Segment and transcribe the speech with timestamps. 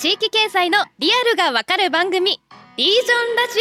[0.00, 2.40] 地域経済のリアルがわかる番組
[2.78, 3.60] リージョンラジ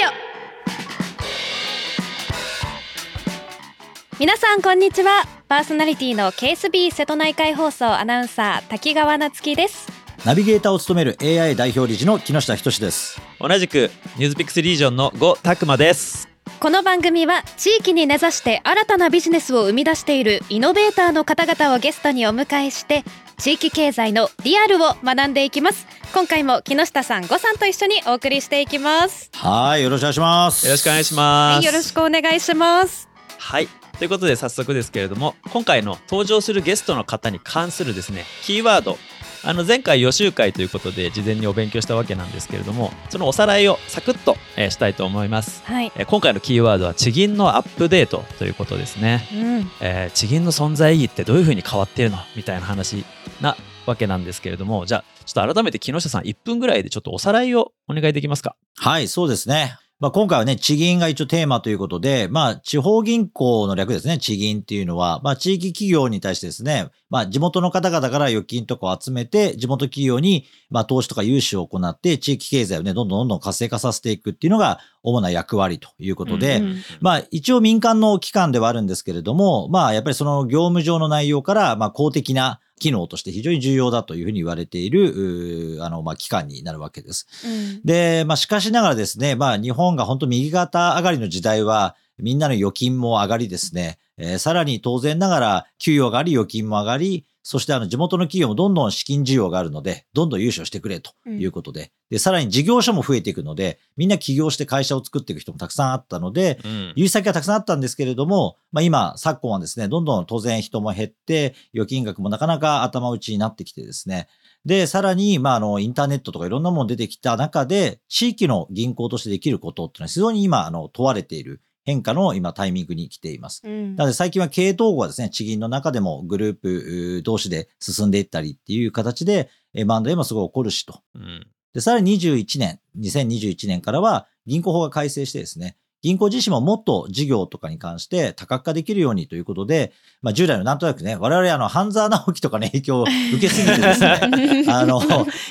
[4.16, 4.18] オ。
[4.22, 5.26] 皆さんこんにちは。
[5.50, 9.90] パーソナリティの KSB 瀬戸内海放送アナウンサー滝川夏樹です。
[10.26, 13.22] ナビゲーターを務める AI 代表理事の木下仁です。
[13.42, 16.30] 同じくニュースピックスリージョンの呉拓磨です。
[16.62, 23.04] この番組は地域に根ざして新たなビジネスを生み出しているイノベーターの方々をゲストにお迎えして
[23.40, 25.88] 地域経済のリアルを学んでいきます。
[26.14, 29.30] 今回も木下さん呉さんと一緒にお送りしていきます。
[29.34, 30.66] はいよろしくお願いします。
[30.66, 33.08] よろしくお願いします、はい、よろしくお願いします。
[33.38, 33.70] はい。
[33.98, 38.98] ということで早速ですけれども今回の登場するゲストの方に関するですねキーワード
[39.44, 45.92] あの前回予習会ということで事前にお勉強したわけなんですけれどもそのおさらいをサクッと、えー、したいと思います、はい。
[45.96, 49.72] えー、今回のキーワードは地銀のアップデートということですね、うん。
[49.82, 52.18] えー、地銀の存在意義ってどういうふうに変わっているの？
[52.36, 53.06] みたいな話
[53.42, 58.56] なわけなんですけれどもじゃあちょっと改めて木下さん1分ぐらいでちょっとおさらいをお願いできますか？
[58.78, 59.78] はいそうですね。
[60.02, 87.28] まあ、今回はね、地銀が一応テーマということで、まあ、地方銀行の略ですね、地銀っていうのは、まあ、地域企業に対してですね、まあ、地元の方々から預金とかを集めて、地元企業に、まあ、投資とか融資を行って、地域経済をね、どんどんどんどん活性化させていくっていうのが、主な役割ということで、うんうん、まあ、一応民間の機関ではあるんですけれども、まあ、やっぱりその業務上の内容から、まあ、公的な機能として非常に重要だというふうに言われている、あの、まあ、機関になるわけです。
[87.46, 114.28] うん、で、まあ、しかしながらですね、まあ、日本が本当右肩上がりの時代は、みんなの預金も上がりですね、えー、さらに当然ながら給与上がり、預金も上がり、そしてあの地元の企業もどんどん資金需要があるので、どんどん融資をしてくれということで、うん、で、さらに事業所も増えていくので、みんな起業して会社を作っていく人もたくさんあったので、うん、融資先はたくさんあったんですけれども、まあ今、昨今はですね、どんどん当然人も減って、預金額もなかなか頭打ちになってきてですね、
[114.66, 123.62] で、さらに、まあ、あの、インターネットとかいろんなもの出てきた中で、地域の銀行としてできることっていうのは非常に今、あの、問われている変化の今タイミングに来ています。
[123.66, 131.02] うん、なので最近は経営統合はですね、地銀の中でもグループ同士で進んでいったりっていう形で、M&A もすごい起こるしと。
[131.16, 139.92] うん、で、さらに21年、2021年からは銀行法が改正してですね、銀行自身ももっと事業とかに関して多角化できるようにということで、
[140.22, 145.02] まあ、従来のなんとなくね、我々あの、半沢直樹とかね、影響を受けすぎてですね、 あの、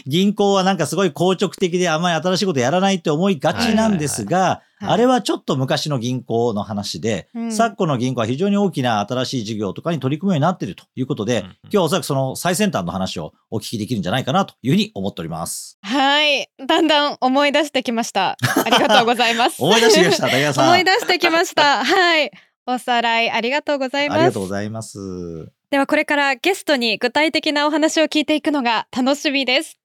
[0.06, 15.78] 銀行はなんかすごい硬直的であんまり新しいことやらないって思いがちなんですが、あれはちょっと昔の銀行の話で、うん、昨今の銀行は非常に大きな新しい事業とかに取り組むようになっているということで、うん、今日はおそらくその最先端の話をお聞きできるんじゃないかなというふうに思っております。
[15.82, 16.48] はい。
[16.64, 18.36] だんだん思い出してきました。
[18.64, 19.62] ありがとうございます。
[19.62, 20.66] 思い出してきました、さん。
[20.66, 21.84] 思い出してきました。
[21.84, 22.30] はい。
[22.66, 24.18] おさらいありがとうございます。
[24.18, 25.50] ありがとうございます。
[25.70, 29.78] ではこれからゲストに具体的なお話を聞いていくのが楽しみです。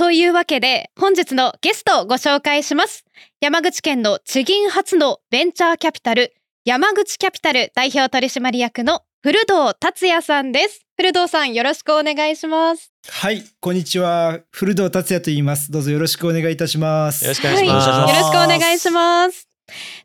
[0.00, 3.04] というわけで本日のゲストをご紹介します。
[3.42, 6.32] 山口県の地銀初のベンチャーキャピタル
[6.64, 10.86] 山口キャピタル代表取締役の古道達也さんです。
[10.96, 12.90] 古道さんよろしくお願いします。
[13.10, 14.40] はいこんにちは。
[14.50, 15.70] 古道達也と言います。
[15.70, 17.22] どうぞよろしくお願いいたします。
[17.26, 19.48] よろしくお願いします、はい、よろしくお願いします。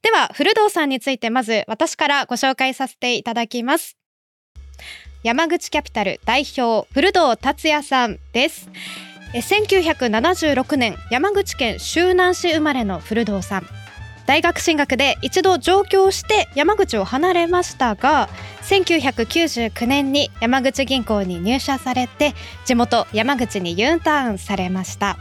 [0.01, 3.95] では古道さんについてまず私からご紹介させていただきます。
[5.23, 8.69] 山口キャピタル代表古道達也さんです
[9.41, 13.68] 1976年山口県周南市生まれの古道さん。
[14.25, 18.28] 大学進学で一度上京して山口を離れましたが
[18.63, 22.34] 1999年に山口銀行に入社されて
[22.66, 25.18] 地元山口に U ターンされました。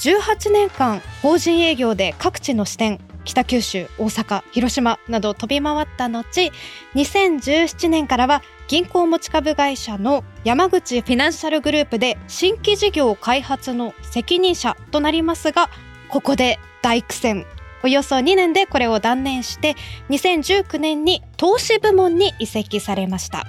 [0.00, 6.50] 18年間法人営業で各地の支店北九州大阪広島など飛び回った後
[6.94, 15.68] 2017年からは銀行持ち株会社の山口フィナンシャルグループで新規事業開発の責任者となりますが
[16.08, 17.44] ここで大苦戦。
[17.84, 19.76] およそ2年でこれを断念して
[20.08, 23.44] 2019年に投資部門に移籍されました。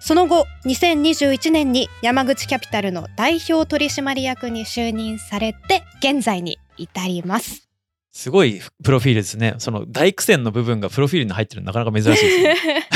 [0.00, 7.63] その後2021年に山口キャピタルの代表取締役に就任されて現在に至ります。
[8.14, 9.56] すごいプロフィールですね。
[9.58, 12.88] その大苦戦の部分がプロフィールに入ってるのなかなか珍しいですね。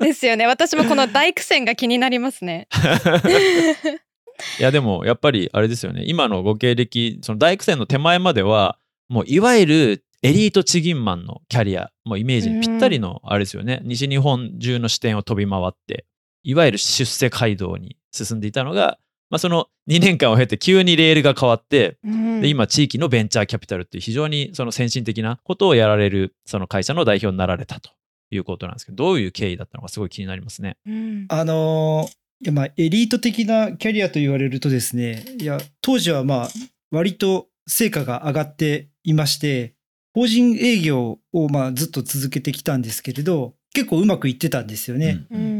[0.00, 0.46] ですよね。
[0.46, 2.68] 私もこの大苦戦が気になりますね。
[4.58, 6.04] いやでもやっぱりあれですよね。
[6.06, 8.78] 今のご経歴、その大苦戦の手前までは、
[9.10, 13.82] もういわゆるエリート地銀マンのキャリア、もうイメージにぴったりのあれですよね。
[13.84, 16.06] 西日本中の視点を飛び回って、
[16.44, 18.98] いわゆる出世街道に進んでいたのが、
[19.30, 27.90] まあ、その2年間を経て急にレールが変わって、うん、で今地域のベンチャーキャピタルっていう非常にその先進的なことをやられるその会社の代表になられたと
[28.30, 30.76] いうことなんですけどどういう経緯だったのかすごい気になりますね。
[30.86, 32.08] うん、あの
[32.40, 36.48] いやまあエリート的なキャリアと言われるとですね、いや当時はまあ
[36.90, 39.74] 割と成果が上がっていまして、
[40.14, 45.26] 法人営業をまあずっと続けてきたんですけれど、結構うまくいってたんですよね。
[45.30, 45.57] うんうん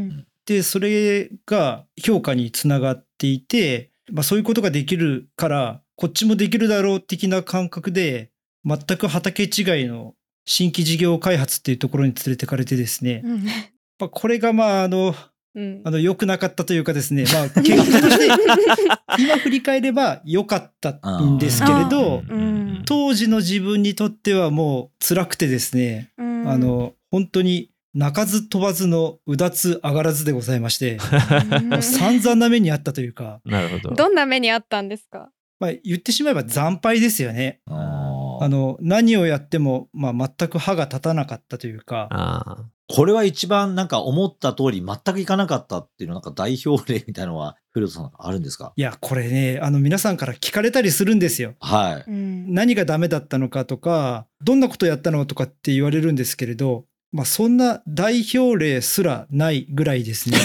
[0.49, 8.31] で、それが評価につながっていて、まあそういうことができるから、こっちもできるだろう的な感覚で、
[8.65, 9.49] 全く畑違い
[9.85, 10.15] の
[10.45, 13.43] 新規事業開発っていうところに連れてかれてですね、うん。
[13.99, 15.13] まあこれがまああの、
[15.53, 15.81] うん。
[15.83, 18.27] あの良くなかったというかですね、まあ結果として
[19.21, 20.91] 今振り返れば良かった
[21.21, 22.81] んですけれど、うん。
[22.87, 26.49] 当時の自分にとってはもう辛くてですね、うん。
[26.49, 27.69] あの本当に
[27.99, 30.99] 鳴かず飛ばずのうだつ上がらずでございまして、
[31.81, 33.93] 散々な目にあったというか、なるほど。
[33.93, 35.29] どんな目にあったんですか？
[35.59, 37.59] まあ、言ってしまえば惨敗ですよね。
[37.67, 48.71] あの何をやっても、まあ、全く歯が立たなかったというか、あこれは一番なんか思った通り全くいかなかったっていうのなんか代表例みたいなのは古田さんあるんですか？
[48.77, 51.55] いやこれねあの皆さんから聞かれたりするんですよ。
[51.59, 52.09] はい。
[52.09, 60.37] うん何がダメだったのかとかどんなことやったのとかって言われるんですけれど、まあ、そんな代表例すらないぐらいですね。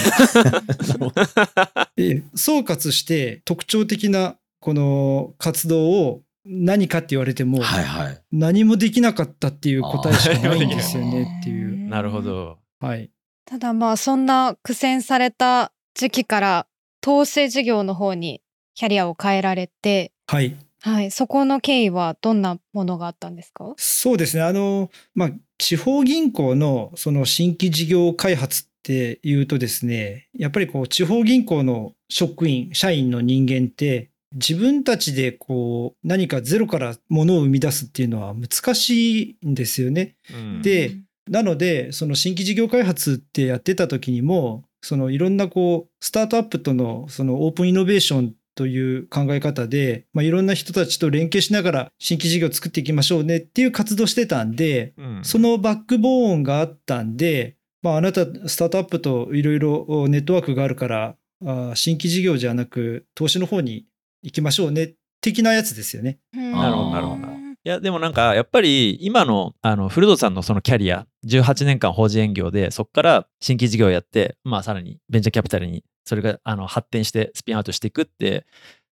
[1.97, 8.21] え総括して特徴的なこの活動を何かって言われてもはいはい。
[8.31, 11.87] 何もできなかったっていう答えしかないんですよねっていう。
[11.87, 12.57] あ、なるほど。
[12.79, 13.09] はい、
[13.45, 16.67] ただまあそんな苦戦された時期から
[17.01, 18.41] 投資事業の方に
[18.75, 23.73] キャリアを変えられて、はいはい、そこの経緯はどんなものがあったんですか？
[23.77, 24.43] そうですね。
[24.43, 40.15] あの、まあ、地方銀行のその新規事業開発っていうとですね、やっぱりこう地方銀行の職員、社員の人間って自分たちでこう何かゼロからものを生み出すっていうのは難しいんですよね。
[40.33, 40.97] うんで
[41.29, 55.19] なので、その新規事業開発ってやってた時にも、そのいろんなこう、スタートアップとのそのオープンイノベーションという考え方で、まあ、いろんな人たちと連携しながら新規事業を作っていきましょうねっていう活動してたんで、うん。
[55.23, 63.85] そのバックボーンがあったんで、まあ、あなたスタートアップといろいろネットワークがあるから、あー新規事業じゃなく投資の方に
[64.23, 66.19] 行きましょうね的なやつですよね。
[66.33, 67.35] なるほどなるほど。
[67.65, 78.45] いやでもなんかやっぱり今のあの古戸さんのそのキャリア18年間法人営業でそこから新規事業をやってまあさらにベンチャーキャピタルにそれがあの発展してスピンアウトしていくって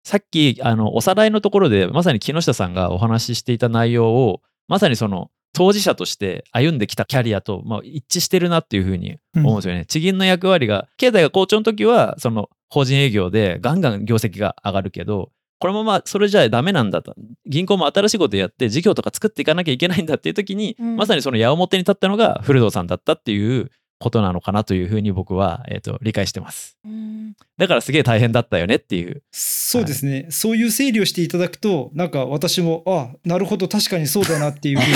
[0.03, 9.85] さっきあのおさらいのところでまさに木下さんがお話ししていた内容をまさにその当事者として歩んできたキャリアと、まあ、一致してるなっていうふうに思うんですよね。
[9.85, 15.31] 地銀の役割が経済が好調の時はその法人営業でガンガン業績が上がるけど
[15.63, 17.15] このままそれじゃダメなんだと。
[17.47, 20.97] 銀行も新しいことやって事業とか作っていかなきゃいけないんだっていう時に、うん。
[20.97, 23.71] まさにその矢面に立ったのが古藤さんだったっていう
[24.03, 26.77] ことなのかなというふうに僕は、えー、と理解してます。
[26.85, 27.35] うん。
[27.57, 29.23] だからすげえ大変だったよねっていう。
[29.31, 34.95] そうですね、そういう整理をしていただくとなんか私もあなるほど確かにそうだなっていうふうに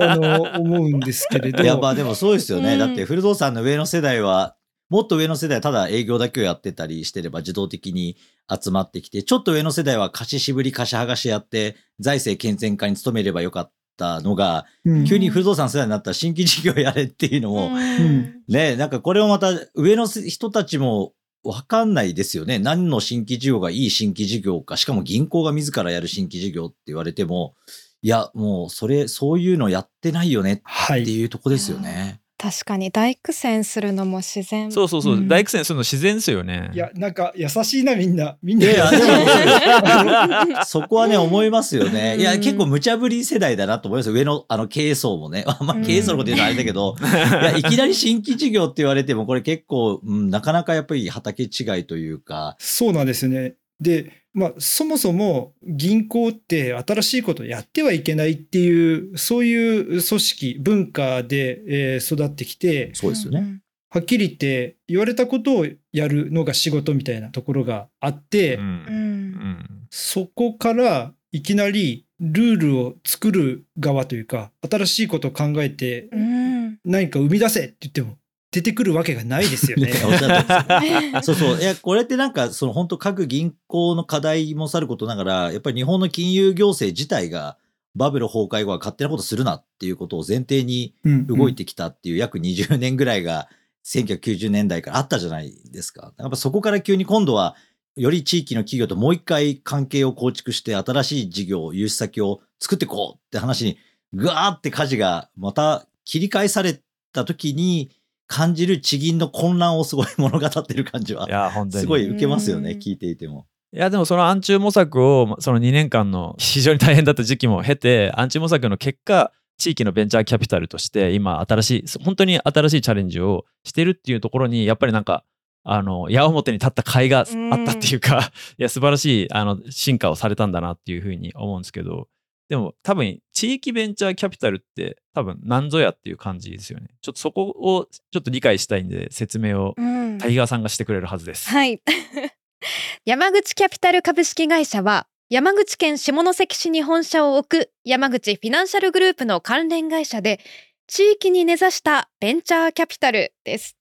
[0.02, 1.62] あの思うんですけれど。
[1.62, 2.72] いやまあでもそうですよね。
[2.72, 2.78] うん。
[2.78, 4.56] だって古藤さんの上の世代は
[4.88, 8.16] もっと上の世代はただ営業だけをやってたりしてれば自動的に
[8.50, 15.04] 集まってきてちょっと上の世代は貸し渋り貸し剥がしやって財政健全化に努めればよかったのがうん。
[15.04, 18.42] 急に古藤さん世代になったら新規事業やれっていうのも、うん。
[18.48, 21.12] ねなんかこれをまた上の人たちも
[21.44, 22.58] わかんないですよね。
[22.58, 27.54] 何の新規事業がいい新規事業か、しかも銀行が自らやる新規事業って言われても、
[28.00, 32.20] いや、もうそれ、そういうのやってないよねってはいいうとこですよね。
[32.44, 34.70] 確かに大苦戦するのも自然。
[34.70, 35.28] そうそうそう、うん。
[35.28, 36.70] 大苦戦するの自然ですよね。
[36.74, 38.36] いやなんか優しいなみんな。
[38.42, 38.66] みんな。
[40.68, 42.18] そこはね、思いますよね。
[42.18, 44.10] いや、うん結構無茶ぶり世代だなと思います。
[44.10, 45.46] 上の、あの、経営層もね。
[45.64, 51.46] まあ、経営層のこと言うのはあれだけど、いや、いきなり新規事業って言われても、これ結構、うん、なかなかやっぱり畑違
[51.80, 53.54] いというか、そうなんですよね。
[53.80, 63.60] で、まあ、そもそも銀行って新しいことをやってはいけないっていう、そういう組織、文化で、えー育ってきて、そうですよね。
[63.90, 78.16] はっきり言って言われたことをやるのが仕事みたいなところがあって、うんそこからいきなりルールを作る側というか、新しいことを考えてうん何か生み出せって言っても
[78.54, 79.92] 出てくるわけがないですよね。
[81.22, 81.58] そうそう。
[81.58, 87.58] いや、これってなんか、その本当各銀行の課題もさることながら、やっぱり日本の金融行政自体が
[87.96, 93.48] バブル崩壊後は勝手なことするなっていうことを前提にうん動いてきたっていう約20年ぐらいが
[93.84, 96.12] 1990年代からあったじゃないですか。
[96.16, 97.56] やっぱそこから急に今度は
[97.96, 103.78] より地域の企業ともう一回関係を構築して新しい事業、融資先を作っていこうって話に
[104.12, 106.80] ぐわーって舵がまた切り返され
[107.12, 107.90] た時に
[108.26, 111.82] 感じる地銀の混乱をすごい物語ってる感じはいや、本当に。
[111.82, 113.46] すごい受けますよねうん聞いていても。
[113.72, 125.24] いやでもその暗中模索をその2年間の非常に大変だった時期も経て暗中模索の結果地域のベンチャーキャピタルとして今新しい本当に新しいチャレンジをしてるっていうところにやっぱりなんか
[125.64, 127.26] あの矢面に立った甲斐があっ
[127.64, 132.06] たっていうか、いや素晴らしいあの進化をされたんだなっていうふうに思うんですけど
[132.48, 141.48] でも多分地域ベンチャーキャピタルって多分何ぞやっていう感じですよねちょっとそこをちょっと理解したいんで説明をうんタイガーさんがしてくれるはずです。
[141.48, 141.80] はい。
[143.04, 150.40] 山口キャピタル株式会社は山口県下関市に本社を置く山口フィナンシャルグループの関連会社で
[150.86, 153.76] 地域に根ざしたベンチャーキャピタルです。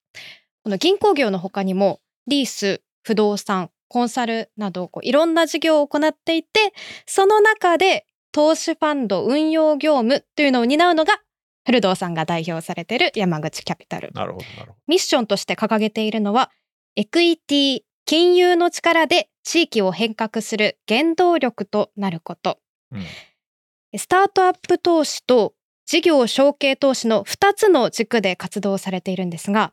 [0.64, 6.74] この銀行業の他にもリース、不動産、コンサルなどこういろんな事業を行っていて
[7.06, 11.22] その中で投資ファンド運用業務というのを担うのが
[11.66, 14.12] 古堂さんが代表されている山口キャピタル。
[14.14, 14.76] なるほどなるほど。
[14.88, 16.52] ミッションとして掲げているのは、
[16.96, 22.60] エクイティ、金融の力で地域を変革する原動力となること。
[22.92, 23.04] うん
[23.96, 25.54] スタートアップ投資と
[25.86, 29.72] 事業承継投資の2つの軸で活動されているんですが、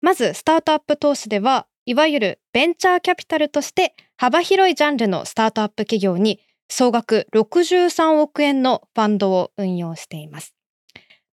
[0.00, 10.54] まずスタートアップ投資では、いわゆるベンチャーキャピタルとして幅広いジャンルのスタートアップ企業に総額63億円のファンドを運用しています。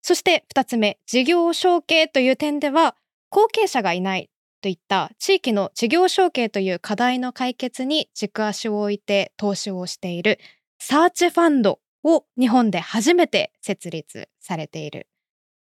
[0.01, 2.95] そして2つ目、事業承継という点では、
[3.29, 4.29] 後継者がいない
[4.61, 10.39] といった地域の事業承継という課題の解決に軸足を置いて投資をしている
[10.79, 15.07] サーチファンドを日本で初めて設立されている。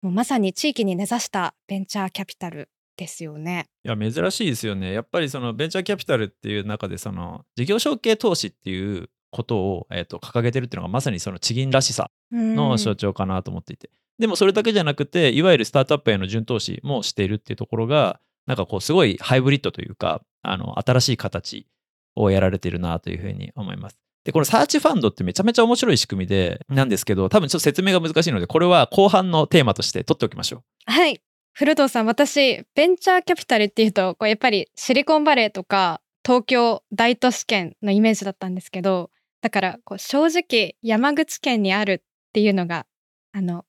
[0.01, 3.67] もうまさに地域に根ざしたベンチャーキャピタルですよね。
[3.83, 4.91] いや珍しいですよね。
[4.91, 21.67] やっぱりそのベンチャーキャピタルっていう中でその事業承継投資っていうことを、えー、と掲げてるっていうのがまさにその地銀らしさの象徴かなと思っていて、でもそれだけじゃなくていわゆるスタートアップへの準投資もしているっていうところがなんかこうすごいハイブリッドというかあの新しい形
[22.15, 23.97] をやられてるなというふうに思います。
[24.23, 30.91] でこのサーチファンドってめちゃめちゃ面白い仕組みでなんですけど多分ちょっと説明が難しいのでこれは後半のテーマとして取っておきましょう。
[30.91, 31.21] はい。
[31.57, 39.09] 古藤さん、私、ベンチャーキャピタルっていうと、こうやっぱりシリコンバレーとか東京大都市圏のイメージだったんですけど、
[39.45, 42.87] だからこう正直山口県にあるっていうのが、
[43.31, 43.63] あの、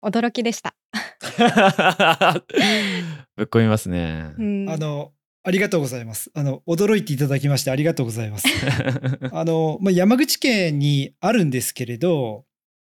[0.00, 0.76] 驚きでした。
[3.34, 4.34] ぶっ込みますね。
[4.38, 5.10] うんあの、
[5.42, 6.30] ありがとうございます。
[6.32, 8.46] あの、驚いていただきましてありがとうございます。
[9.32, 12.44] あの、まあ、山口県にあるんですけれど、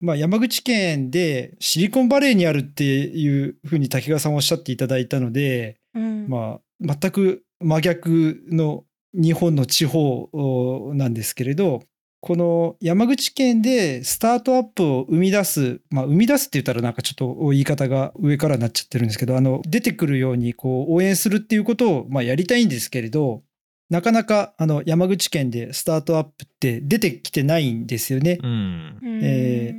[0.01, 11.83] まあ、山口県でシリコンバレーにあるっていうふうに滝川さんおっしゃっていただいたので、うんまあ、全く真逆の日本の地方なんですけれど、
[12.19, 23.43] この山口県でスタートアップを生み出す、まあ、生み出すって言ったらなんかちょっと言い方が上からなっちゃってるんですけど、あの、出てくるようにこう応援するっていうことを、まあ、やりたいんですけれど、
[23.89, 28.39] なかなかあの山口県でスタートアップって出てきてないんですよね。
[28.43, 28.99] うん。
[29.23, 29.73] え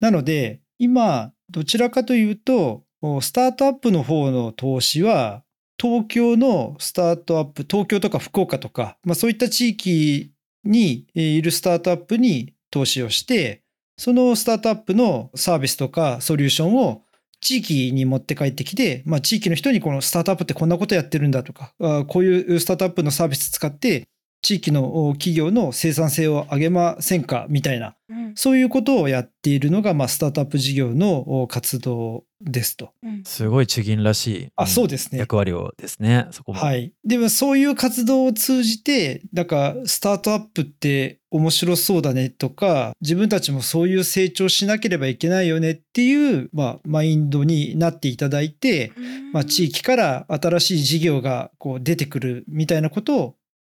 [0.00, 2.82] なので、今、どちらかというと、
[3.20, 5.44] スタートアップの方の投資は、
[5.80, 10.31] 東京のスタートアップ、東京とか福岡とか、まあ、そういった地域
[10.64, 13.62] にいるスタートアップに投資をして、
[13.96, 17.02] そのスタートアップのサービスとかソリューションを
[17.40, 21.74] 地域に持って帰ってきて、まあ、地域の人にこのスタートアップってこんなことやってるんだとか、
[22.06, 24.08] こういうスタートアップのサービス使って、
[24.42, 27.46] 地域の企業の生産性を上げませんか？
[27.48, 32.92] みたいな、うんそういうことをやっているのが、まあ、スタートアップ事業の活動ですと。
[33.02, 34.48] うんすごい地銀らしい。
[34.56, 35.18] あ、そうでですね。
[35.18, 36.58] 役割をですね、そこも。
[36.58, 36.92] はい。
[37.04, 48.92] でもそういう活動を通じて、なんかスタートアップって面白そうだねとか、自分たちもそういう成長しなければいけないよねっていう、まあ、マインドになっていただいて、
[49.32, 53.34] まあ、地域から新しい事業がこう出てくるみたいなことを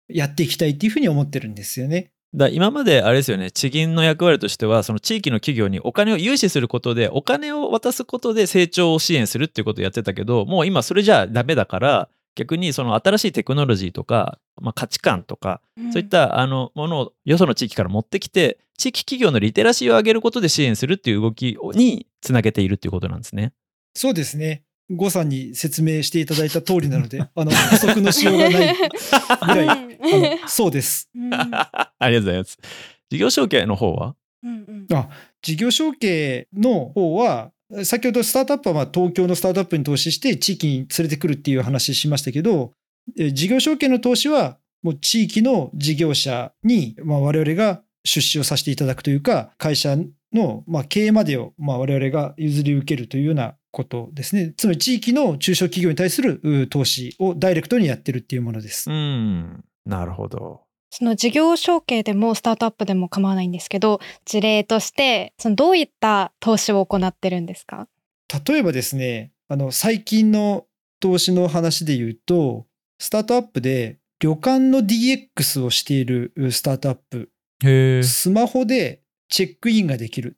[0.08, 2.10] やっていきたいっていうふうに思ってるんですよね。
[2.34, 15.60] だ今まであれですよね地銀の役割としてはその地域の企業にお金を融資することでお金を渡すことで成長を支援するっていうことをやってたけどもう今それじゃダメだから逆にその新しいテクノロジーとか、まあ、価値観とか、
[15.92, 23.52] そういったあのものをよその地域から持ってきて地域企業のリテラシーを上げることで支援するっていう動きにつなげているっていうことなんですね。
[23.94, 24.64] そうですね。
[24.90, 29.86] 呉さんに説明していただいた通りなので、 あの、補足のしようがないぐらい、あ
[30.42, 31.08] の、そうです。
[31.14, 32.58] うんありがとうございます。
[33.10, 34.14] 事業承継の方は？
[34.42, 34.86] うん
[35.42, 37.50] 事業承継の方は、
[37.82, 42.72] 先ほどスタートアップはまあ東京のスタートアップに投資して地域に連れてくるっていう話しましたけど、
[43.18, 49.96] え事業承継の投資はもう地域の事業者に、まあ、我々が出資をさせていただくというか、会社
[50.34, 54.52] の、まあ、経営までを、まあ、我々が譲り受けるというようなことですね。
[54.56, 58.90] つまり地域の中小企業に対するう投資をダイレクトにやってるっていうものです。
[58.90, 59.64] うん。
[59.86, 60.62] なるほど。
[60.90, 67.88] その事業承継でもスタートアップでも構わないんですけど事例としてそのどういった投資を行ってるんですか？
[68.46, 70.66] 例えばですね、あの、最近の
[71.00, 72.66] 投資の話で言うと、
[72.98, 77.30] スタートアップで旅館の DX をしているスタートアップ、
[77.64, 78.02] へえ。
[78.02, 79.02] スマホで
[79.34, 80.36] チェックインができる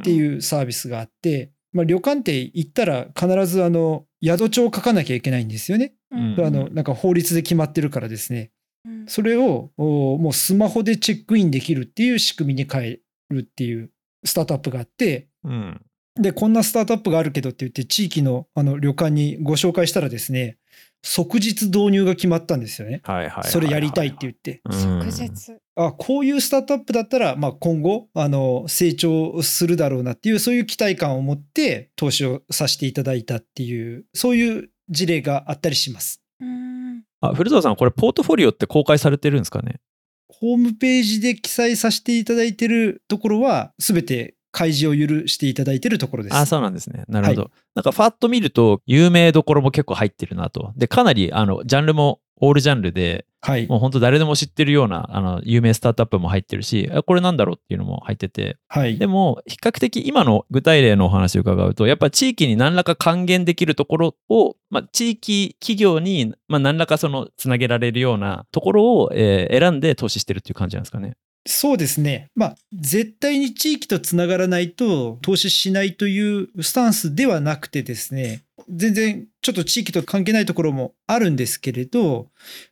[0.00, 5.94] っていうサービスがあって、まあ、旅館って行ったら必ずあの宿帳を書かなきゃいけないんですよね。
[6.10, 8.50] うんあのなんか法律で決まってるからですね。
[8.84, 13.90] うんそれをおもうスマホでチェックインできるっていう仕組みに変えるっていう
[14.26, 15.80] スタートアップがあって、うん。
[16.20, 20.58] で、こんなスタートアップがあるけどって言って、地域のあの旅館にご紹介したらですね、
[21.06, 23.02] 即日導入が決まったんですよね。
[23.04, 23.50] はいはいはいはい。
[23.50, 24.62] それやりたいって言って。
[24.64, 36.22] うん即日あこういうスタートアップだったら、まあ、今後あの成長するだろうなっていうそういう期待感を持って投資をさせていただいたっていうそういう事例があったりします。
[36.40, 39.80] うんあ、古澤さん、これポートフォリオって公開されてるんですかね？
[40.28, 46.36] ホームページで記載させていただいてるところは全て開示を許していただいてるところです。
[46.36, 47.04] あ、そうなんですね。
[47.08, 47.42] なるほど。
[47.42, 50.72] はなんか、ファッと見ると、有名どころも結構入ってるなと。
[50.76, 71.16] で、かなり、あの、ジャンルも、オールジャンルで、はいもう本当誰でも知ってるような、あの、有名スタートアップも入ってるし、あこれなんだろうっていうのも入ってて、はいでも、比較的今の具体例のお話を伺うと、やっぱ地域に何らか還元できるところを、まあ、地域企業に、まあ、何らかその、つなげられるようなところを、えー選んで投資してるっていう感じなんですかね。
[71.46, 72.30] そうですね。
[72.34, 82.28] まあ、絶対に地域とつながらないと投資しないというスタンスではなくてですね、全然ちょっと地域と関係ないところもあるんですけれど、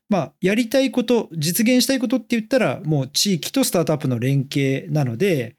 [0.09, 5.57] まあ、やりたいこと、実現したいことって言ったら、もう地域とスタートアップの連携なので、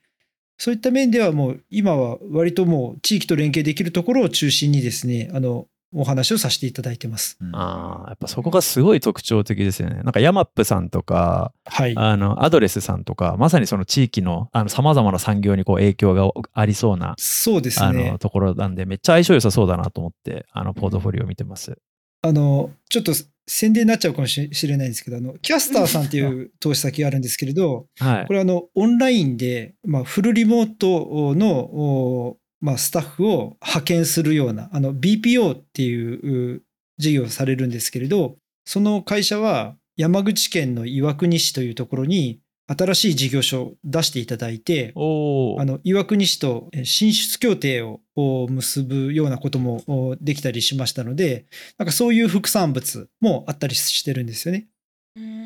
[0.58, 7.38] そういった面ではもう今は割ともう地域と連携できるところを中心にですね、あの、お話をさせていただいてます。
[7.42, 10.02] うんああ、やっぱそこがすごい特徴的ですよね。
[10.04, 11.94] なんかヤマップさんとか、はい。
[11.98, 18.18] あの、アドレスさんとか、まさにその地域の、あの、様々な産業にこう影響がありそうな、そうですねあの、。
[18.18, 21.78] ところなんで、めっちゃ相性良さそうだなと思って、あの、ポートフォリオを見てます。
[22.22, 23.14] あの、ちょっと
[23.48, 28.34] 宣伝になっちゃうかもしれないんですけど、あの、キャスターさんっていう 投資先があるんですけれど、はいこ。
[28.34, 36.64] れあの、オンラインで、まあ、フルリモートの、おまあ、スタッフを派遣するような、あの、BPO っていうう
[36.98, 51.46] 事業をされるんですけれど、その会社は山口県の岩国市というところに新しい事業所を出していただいて、あの岩国市とえ進出協定をお結ぶようなこともおできたりしましたので、
[51.78, 54.68] なんかそういう副産物もあったりしてるんですよね。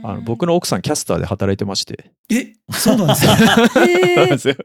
[0.04, 2.12] あの僕の奥さんキャスターで働いてまして。
[2.30, 4.56] え、そうなんです かそうへーなんですよ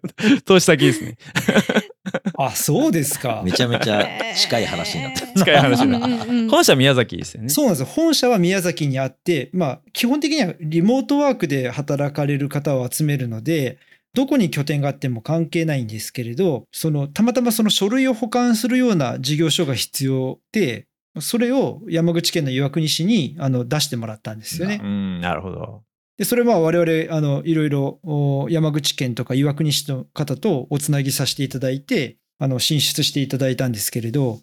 [0.45, 1.17] 投資先ですね。
[2.37, 3.53] あ、そうですかめ。
[3.53, 5.33] ちゃめちゃ近い話になってる。
[5.37, 7.49] 近い話になうんうんうん本社宮崎ですよね。
[7.49, 7.87] そうなんですよ。
[7.87, 13.79] 本社は宮崎にあって、まあ、基本的にはリモートワークで働かれる方を集めるので、
[14.15, 20.87] どこに拠点があっても関係ないんですけれど、その、たまたまその書類を保管するような事業所が必要で、
[21.21, 24.81] それを山口県の岩国市にあの出してもらったんですよね。
[24.83, 25.83] うん、なるほど。
[26.23, 34.35] で、それは我々、あの、いろいろお山口県とか岩国市の方とおつなぎさせていただいて、あの、進出していただいたんですけれど、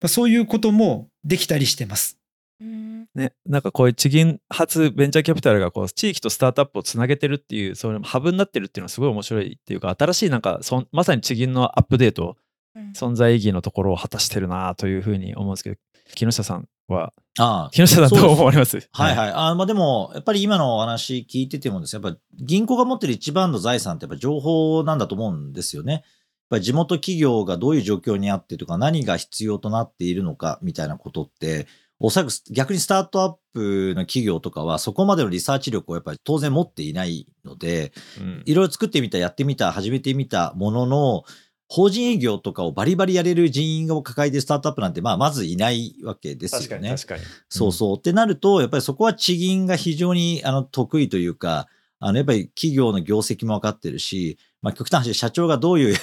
[0.00, 2.18] まあそういうこともできたりしてます。
[2.62, 12.38] うんね、なんかこういう地銀発ベンチャーキャピタルがこう地域とスタートアップをつなげてるっていう、そのハブになってるっていうのはすごい面白いっていうか、新しいなんかそん、まさに地銀のアップデート、
[12.74, 15.76] うん存在意義のところを果たしてるなというふうに思うんですけど、
[16.14, 17.70] 木下さんは、ああ。
[17.72, 18.76] 木下さんどう思われます？
[18.92, 19.32] はいはい。
[19.34, 25.92] あまあでも、やっぱり今のお話聞いててもですね、やっぱ銀行が持ってる一番の財産ってやっぱ情報なんだと思うんですよね。
[25.92, 26.02] やっ
[26.50, 31.66] ぱり地元企業がどういう状況にあってとか何が必要となっているのかみたいなことって、
[32.00, 38.42] おそらく逆にスタートアップの企業とかはそこまでのリサーチ力をやっぱり当然持っていないので、うん。
[38.46, 41.24] いろいろ作ってみた、やってみた、始めてみたものの、
[41.68, 46.66] 法人営業とかをバリバリやれる人員を抱えてるスタートアップなんて、まあ、まずいないわけですよね。
[46.68, 47.22] 確かに確かに。
[47.50, 47.98] そうそう。
[47.98, 51.68] ってなると、やっぱりそこは地銀が非常にあの得意というか、
[52.00, 55.96] あのやっぱり企業の業績も分かってるし、まあ、極端な話で社長がどういう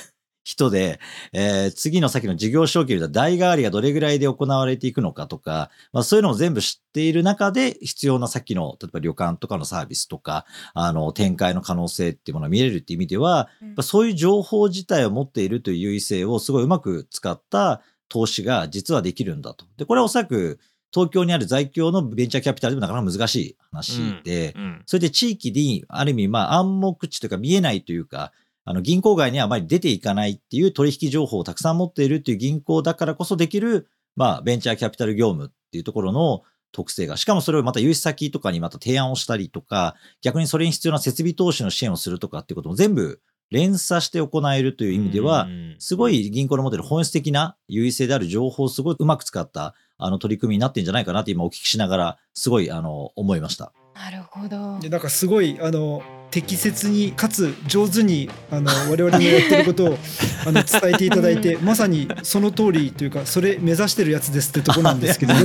[0.46, 1.00] 人で、
[1.34, 19.66] えー次の先の事業承継で代替わりがどれぐらいで行われていくのかとか、まあ、そういうのを全部知っている中で必要な先の、例えば旅館とかのサービスとか、あの、展開の可能性っていうものが見れるっていう意味では、やっぱそういう情報自体を持っているという優位性をすごいうまく使った投資が実はできるんだと。
[19.78, 20.60] で、これはおそらく
[20.94, 24.84] 東京にある在京のベンチャーキャピタルでもなかなか難しい話で、うん。
[24.86, 28.32] それで地域にある意味まあ暗黙地というか見えないというか、
[28.66, 53.72] あの銀行外にはあまり出ていかないっていう取引情報をたくさん持っているっていう銀行だからこそできる、まあ、ベンチャーキャピタル業務っていうところの特性が、しかもそれをまた融資先とかにまた提案をしたりとか、逆にそれに必要な設備投資の支援をするとかっていうことも全部連鎖して行えるという意味ではう、んすごい銀行の持っている本質的な優位性である情報をすごいうまく使ったあの取り組みになってんじゃないかなって今お聞きしながらすごいあの思いました。
[53.94, 56.02] なるほどでなんかすごいあの
[56.32, 59.98] 適切にかつ上手にあの我々のやってることを
[60.46, 65.34] あの伝えていただいてまさにその通りというかそれ目指してるやつですってとこなんですけど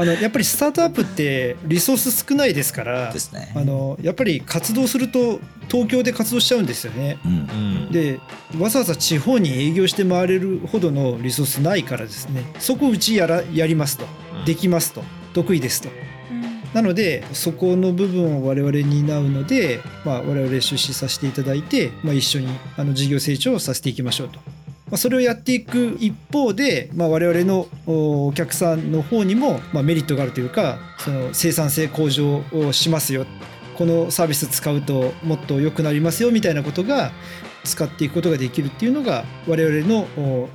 [0.00, 3.52] あのやっぱりスタートアップってリソース少ないですからね。
[3.54, 7.18] あのやっぱり活動すると東京で活動しちゃうんですよね。
[7.24, 7.32] うん。
[7.32, 7.92] うん。
[7.92, 8.18] で
[8.58, 12.44] わざわざ地方に営業して回れるほどのリソースないからですね。
[12.58, 14.06] そこうちやらやりますと。
[14.38, 14.44] うん。
[14.44, 15.04] できますと。
[15.34, 15.88] 得意ですと。
[15.88, 16.09] うん
[16.74, 24.38] なのでそこの部分を我々担うので、まあ、我々出資させていただいて、まあ、一緒にあの事業成長をさせていきましょうと。
[24.38, 33.24] まあ、それをやっていく一方で、まあ、我々のお客さんの方にも、まあ、メリットがあるというかその生産性向上をしますよ
[33.78, 37.12] このサービス使うともっと良くなりますよみたいなことが
[37.64, 40.06] 使っていくことができるっていうのが我々の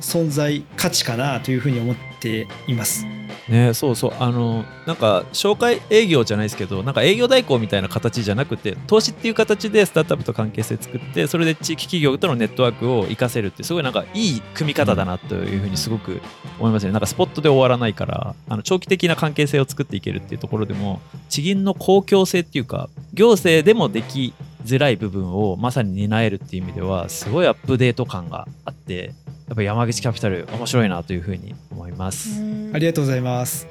[0.01, 3.05] 存在価値かなというふうに思っています。
[3.49, 16.21] ねそうそうあのなんか紹介営業じゃないですけどなんか営業代行みたいな形じゃなくて投資っていう形でスタートアップと関係性作ってそれで地域企業とのネットワークを活かせるってすごいなんかいい組み方だなというふうにすごく
[16.59, 16.91] 思いますね。
[16.91, 24.33] なんかスポットで終わらないからあの長期的な関係性を作っていけるっていうところでも地銀の公共性っていうか行政でもでき
[24.65, 29.13] づらい部分をまさに担えるっていう意味ではすごいアップデート感があって
[29.47, 32.41] やっぱ山口キャピタル面白いなというふうに思います。
[32.73, 33.67] ありがとうございます。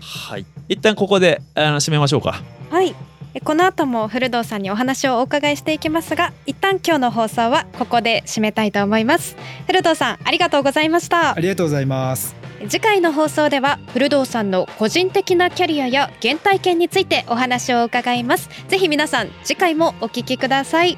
[0.00, 0.46] はい。
[0.68, 2.42] 一旦ここであの締めましょうか。
[2.70, 2.94] はい
[3.34, 12.43] えこの後も古道さんにお話をお伺いしていきますが一旦今日の放送はここで締めたいと思います古道さんありがとうございましたありがとうございます。
[12.68, 18.48] 次回の放送では古道さんの個人的なキャリアや原体験についてお話を伺います。
[18.68, 20.96] ぜひ皆さん次回もお聞きください。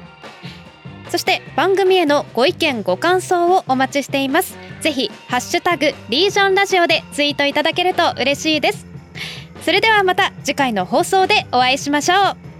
[1.09, 4.57] そして番組へのご意見ご感想をお待ちしています。
[4.81, 8.85] ぜひハッシュタグリージョンラジオでツイートいただけると嬉しいです。
[9.61, 12.56] それではまた次回の放送でお会いしましょう。